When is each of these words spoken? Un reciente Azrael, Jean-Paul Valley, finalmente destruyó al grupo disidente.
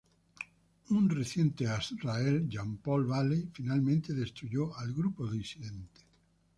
Un 0.89 1.11
reciente 1.11 1.67
Azrael, 1.67 2.47
Jean-Paul 2.49 3.05
Valley, 3.05 3.51
finalmente 3.53 4.15
destruyó 4.15 4.75
al 4.79 4.93
grupo 4.93 5.29
disidente. 5.29 6.01